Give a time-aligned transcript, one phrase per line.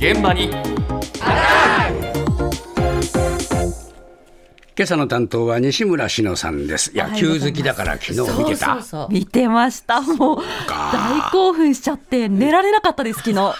[0.00, 0.48] 現場に。
[4.74, 6.96] 今朝の担当は西村志乃さんです。
[6.96, 8.76] 野球好きだから昨日見てた。
[8.76, 9.12] そうそうそう。
[9.12, 10.00] 見てました。
[10.00, 13.54] もう大興奮しちゃって寝られなかったです昨日。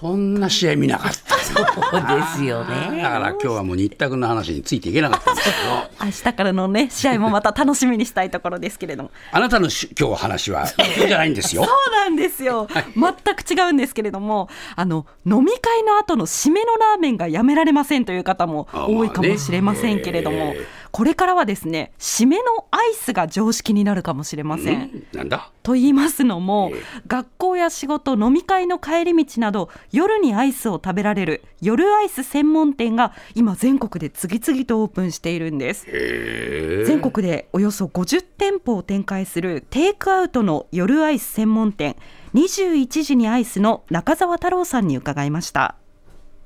[0.00, 1.27] そんな試合見なかった
[1.58, 3.02] ですよね。
[3.02, 6.04] だから今日はもう日卓の話についていけなかったんですけど。
[6.04, 9.10] 明日からのね試合もまた楽しみにしたいところですけれども。
[9.32, 11.64] あなたのし今日話はじゃないんですよ。
[11.66, 20.54] そうなんですよ、全く違うんですけれどもあの飲み会の後の締めのラーメンがやめられませんという方も多いかもしれませんけれども、
[20.90, 24.78] これからはですね締めのアイスが常識になるかもしれません。
[24.78, 25.50] んなんだ？
[25.62, 26.72] と言いますのも、
[27.06, 35.86] 学校や仕事飲み会の帰り道など夜にアイスを食べられる夜アイス専門店が今全国で次々とオープンしているんです。
[36.86, 41.96] 全国でおよそ50店舗を展開するテイクアウトの夜アイス専門店
[42.34, 45.76] 21時にアイスの中澤太郎さんに伺いました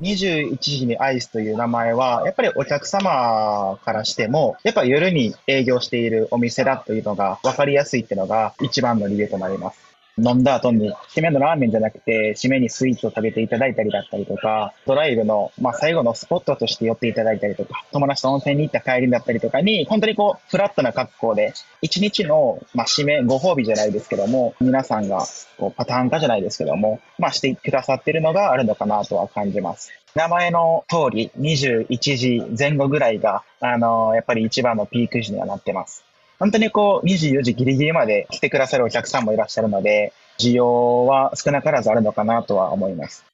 [0.00, 9.93] 21時にアイスという名前は、やっぱりお客様からしても、やっぱ夜に営業しているお店だというのが分かりやすいっていうのが一番の理由となります。
[10.16, 25.24] 飲んだ後に、締めのラーメンじゃなくて、締めにスイーツを食べていただいたりだったりとか、ドライブの、まあ、最後のスポットとして寄っていただいたりとか、友達と温泉に行った帰りだったりとかに、本当にこう、フラットな格好で、一日の、まあ、締め、ご褒美じゃないですけども、皆さんが、
[25.58, 29.92] こう、パターン化じゃないですけども、まあ、してくださってるのがあるのかなとは感じます。
[30.14, 36.04] 名前の通り、21時前後ぐらいが、あのやっぱり一番のピーク時にはなってます。
[36.44, 43.24] 本当にこう、24時ギリギリまで来てくださるお客さんもいらっしゃるので、需要は少なからずあるのかなとは思います。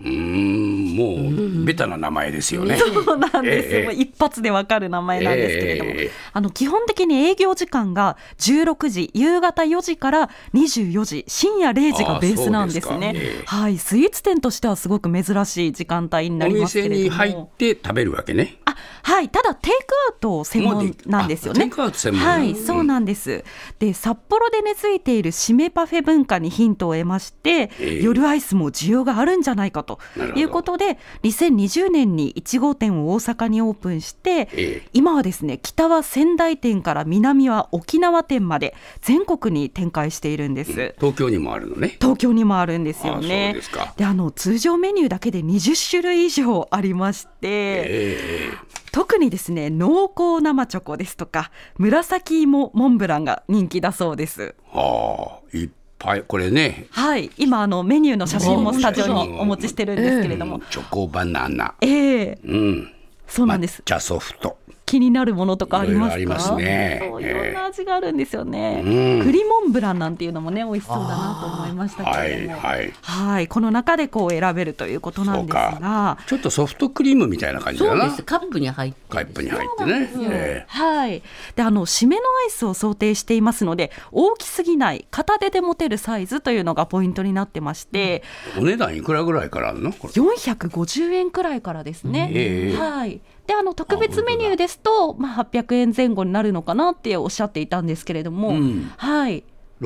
[0.00, 13.14] うーんもうベタな名前ですよね、そうなんですよ、ええもう一発でわかる名前なんですけれども、ええあの基本的に営業時間が16時夕方4時から24時深夜0時がベースなんですね。
[13.14, 13.24] すか。
[13.24, 13.44] ええ。
[13.46, 13.78] はい。
[13.78, 16.96] スイーツ店としてはすごく珍しい時間帯になおりますけれども。
[16.96, 18.58] 店に入って食べるわけね。
[18.64, 19.28] あはい。
[19.28, 19.78] ただテイク
[20.08, 21.60] アウト専門なんですよね。
[21.60, 22.22] あテイクアウト専門。
[22.22, 22.54] はい。
[22.54, 23.44] そうなんです。
[23.78, 28.02] で札幌で根付いている締めパフェ文化にヒントを得まして、ええ。
[28.02, 30.40] 夜アイスも需要があるんじゃないかとなるほど。
[30.40, 34.88] いうことで2020年に1号店を大阪にオープンして、ええ。
[34.92, 41.96] 今はですね北は仙台店から南は沖縄店まで全国に展開しているんです、東京にもあるのね。
[42.00, 43.94] 東京にもあるんですよあそうねですか。
[43.96, 48.50] であの通常メニューだけで20種類以上ありまして、え
[48.92, 54.42] 特にですね濃厚生チョコですとか紫芋モンブランが人気だそうです。
[54.42, 56.86] えはあいっぱいこれね。
[56.90, 57.30] はい。
[57.36, 61.74] 今あのメニューの写真もスタジオにお持ちしてるんですけれども、チョコバナナ。
[61.80, 62.38] ええ。
[62.42, 62.92] うん。
[63.28, 63.82] そうなんです。
[63.82, 64.56] 抹茶ソフト
[64.90, 66.18] 気になるものとかありますか？
[66.18, 67.00] いろますね。
[67.04, 69.24] いろんな味があるんですよね、うん。
[69.24, 72.58] 栗モンブランなんていうのもね美味しそうだなと思いましたけはいれども。
[72.58, 73.46] はいはい。
[73.46, 76.18] この中でこう選べるということなんですが。
[76.26, 78.00] ちょっとソフトクリームみたいな感じだな。
[78.00, 78.22] そうです。
[78.24, 78.98] カップに入って。
[79.08, 80.10] カップに入ってね。
[80.32, 81.22] えはい、
[81.54, 88.24] であの締めのアイスを想定していますので大きすぎない片手で持てるサイズというのがポイントになってまして、
[88.56, 89.92] えお値段いくらぐらいからあるの？
[89.92, 90.12] これ。
[90.14, 92.30] 450円くらいからですね。
[92.34, 92.76] ええ。
[92.76, 98.92] はいであの特別メニューですと、まあ、800円前後になるのかなっておっしゃっていたんですけれども、うん。
[98.96, 99.42] はい。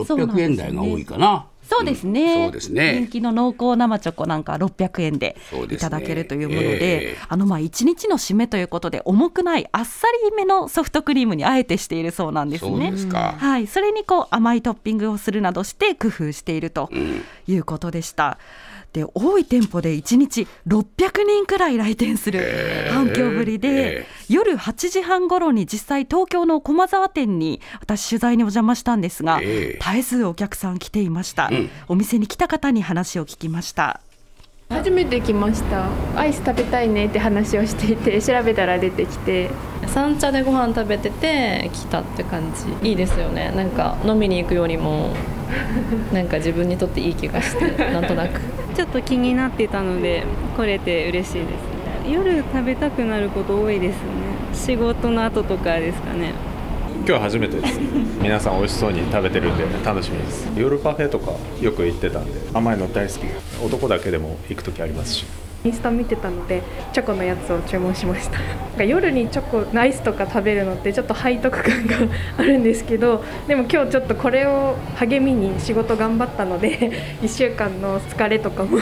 [0.06, 3.00] そうなん600ですよね円台が多いかなそうですね、うんそうですね。
[3.00, 5.36] 人気の濃厚生チョコなんか600円で
[5.70, 7.16] いただけるというものでええ。
[7.28, 12.90] あのまあ1日の締めということで重くないあっさりめのソフトクリームにあえてしているそうなんですね。
[12.90, 12.98] で。
[12.98, 13.34] すか。
[13.38, 17.22] はい、それにこう甘いトッピングをするなどして工夫しているとうん。
[17.46, 18.38] いうことでした。
[18.94, 29.78] で多い店舗で1日600人くらい来店する反響ぶりで、え夜8時半頃に実際東京の駒沢店に私取材にお邪魔したんですが、ええ。
[29.84, 31.53] 絶えずお客さん来ていました、うん
[31.88, 34.00] お店に来た方に話を聞きました。
[34.70, 35.88] 初めて来ました。
[36.16, 39.50] アイス食べたいねって話をしていて 調べたら出てきて。
[39.86, 42.42] 三茶でご飯食べてて来たって感
[42.82, 42.88] じ。
[42.88, 43.52] いいですよね。
[43.54, 45.10] なんか飲みに行くよりも
[46.12, 48.40] なんか自分にとっていい気がして なんとなく。
[48.74, 50.24] ちょっと気になってたので
[50.56, 52.10] 来れて嬉しいです。
[52.10, 54.00] 夜食べたくなること多いですね。
[54.54, 56.32] 仕事の後とかですかね
[57.06, 57.78] 今日は初めてです。
[58.22, 60.48] 皆さん美味しそうに食べてるんで楽しみです。
[60.56, 63.26] 夜パフェとかよく行ってたんで甘いの大好き。
[63.62, 65.43] 男だけでも行く時ありますし。
[65.64, 66.62] インスタ見てたので
[66.92, 68.84] チョコのやつを注文しました。
[68.84, 71.96] 夜にチョコアイスとか食べるのってちょっと背徳感が
[72.38, 76.90] あるんですけどでも今日ちょっとこれを励みに仕事頑張ったので
[77.22, 78.78] 1週間の疲れとかも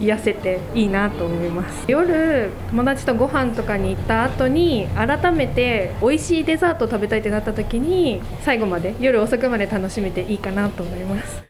[0.00, 1.84] 癒せていいなと思います。
[1.86, 11.45] 夜友達とご飯とかに行った後に改めて美味しいデザートを食べたいってなった時に最後まで夜遅くまで楽しめていいかなと思います。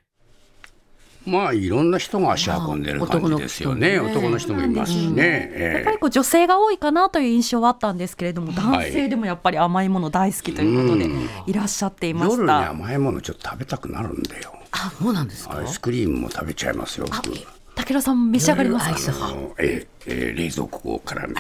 [1.27, 3.99] まあいろんな人が足運んでる感じですよね。
[4.01, 5.75] まあ男の人もいますしね。
[5.77, 11.11] やっぱりこう女性が多いかなという印象はあったんですけれども、男性でもやっぱり甘いもの大好きということで
[11.47, 12.71] いらっしゃっていま夜にした。
[12.71, 14.53] 甘いものちょっと食べたくなるんだよ。
[14.73, 15.59] あそうなんですか？
[15.59, 17.07] アイスクリームも食べちゃいますよ。
[17.11, 17.31] 僕
[17.77, 19.33] 武田さんも召し上がりますか？
[19.59, 21.35] ええええ冷蔵庫から、ね、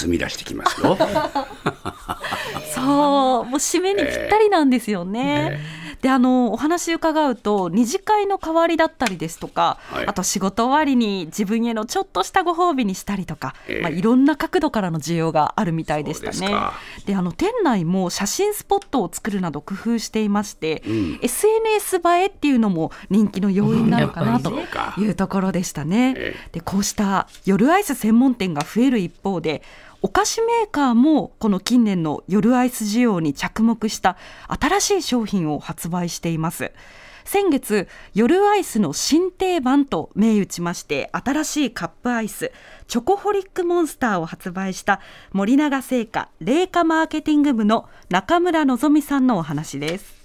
[0.00, 0.96] 盗み出してきますよ。
[2.74, 5.60] そう、もう締めにぴったりなんですよね。
[6.02, 10.06] で、あのお話伺うと二次会の代わりだったりですとか、はい。
[10.06, 13.82] あと仕事終わりに自分へのちょっとしたご褒美にしたりとか、ええ。
[13.82, 16.54] まあいろんな角度からの需要があるみたいでしたね
[17.06, 21.20] であの店内も写真スポットを作るなど工夫していまして、ん。
[21.22, 24.52] SNS 映えっていうのも人気の要因なのかなと
[24.98, 26.14] いうところでしたね。
[26.16, 29.62] えでこうした夜アイス専門店が増える一方で
[30.04, 34.16] お菓子メーカーもこの近年の夜アイス需要に着目した
[34.48, 36.72] 新しい商品を発売しています。
[37.24, 42.50] 先月夜アイスの新定番と銘打ちまして新しいカップアイス
[42.88, 45.00] チョコホリックモンスターを発売した
[45.30, 50.21] 森永製菓冷夏マーケティング部の中村のぞみさんのお話です。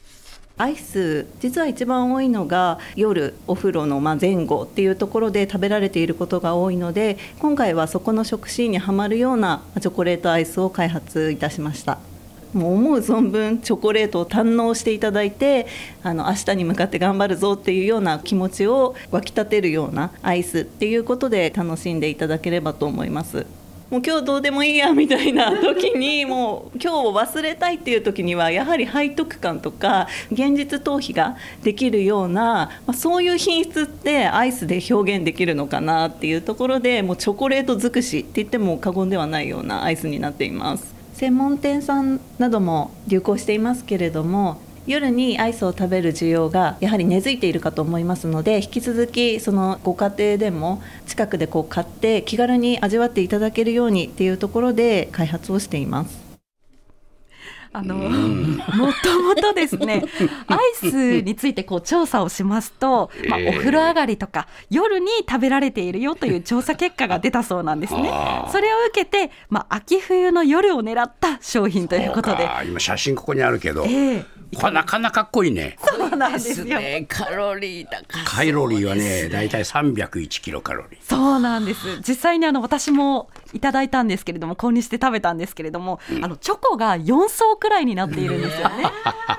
[0.58, 1.28] アイス。
[1.40, 12.00] 実は一番多いのが夜お風呂の前後っていうところで食べられていることが多いので今回はそこの食シーンにはまるようなチョコレートアイスを開発いたしました。
[12.54, 15.68] もう思う存分チョコレートを堪能していただいて
[16.02, 23.46] あの明日に向かって頑張るぞっていうような気持ちを湧き立てるようなアイスっていうことで楽しんでいただければと思います。
[23.90, 40.98] もう今日どうでもいいやみたいな時に もう今日を忘れたいっていう時にはやはり背徳感とか現実逃避ができるような、まあ、そういう品質ってアイスで表現できるのかなっていうところでもうチョコレート尽くしって言っても過言ではないようなアイスになっています。
[41.14, 56.28] 専門店さんなども流行していますけれども夜にアイスを食べる需要がやはり根付いているかと思いますので引き続きそのご家庭でも近くでこう買って気軽に味わっていただけるようにっていうところで開発をしています。
[57.74, 60.02] あの、もともとですね、
[60.48, 60.60] アイ
[60.90, 63.50] スについてこう調査をしますと、まあ、ええ。
[63.50, 68.12] お風呂上がりとか夜に食べられているよという調査結果が出たそうなんですね。
[68.52, 72.50] それを受けて、まあ、秋冬の夜を狙った商品ということで。
[72.66, 75.78] 今写真ここにあるけど、ええこれなかなかかっこいいね。
[75.82, 76.66] そうなんですよ。
[76.66, 77.08] ね。
[77.10, 81.00] カロリー高カロリーはね、だいたい301キロカロリー。
[81.02, 82.00] そうなんです。
[82.08, 88.86] 実際にあの私もいただいたんですけれども購入して食べたんですけれども、あのチョコが4層くらいになっているんですよね。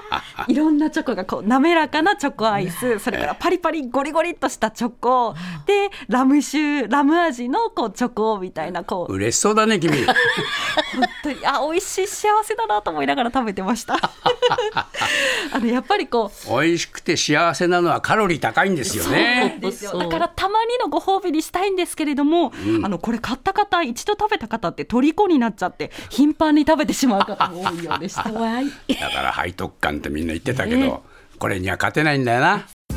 [0.48, 5.34] いろんなチョコがこう滑らかなチョコアイスそれからパリパリゴリゴリっとしたチョコ
[5.66, 9.12] でラム酒ラム味のこうチョコみたいなこう。
[9.12, 9.96] 嬉しそうだね、君。
[10.04, 10.14] 本
[11.22, 13.94] 当にあ美味しい幸せだなと思いながら食べてました
[15.52, 19.58] あのやっぱりこう美味しくて幸せなのはカロリー高いんですよね。
[19.60, 22.52] だからたまにのご褒美にしたいんですけれども、
[22.82, 28.24] あのこれ買った方一度食べた方って虜になっちゃって頻繁に食べてしまう方も 多いようでした。
[28.24, 31.02] だから背徳感ってみんな言ってたけど、
[31.38, 32.66] これには勝てないんだよな。